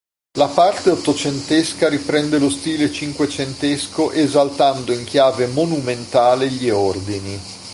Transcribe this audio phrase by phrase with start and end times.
[0.39, 7.39] La parte ottocentesca riprende lo stile cinquecentesco esaltando in chiave monumentale gli ordini.